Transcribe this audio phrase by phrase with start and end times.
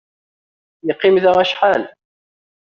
[0.87, 1.83] Yeqqim da acḥal.